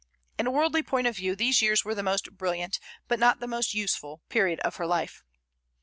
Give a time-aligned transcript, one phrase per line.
[0.39, 3.75] In a worldly point of view these years were the most brilliant, but not most
[3.75, 5.23] useful, period of her life.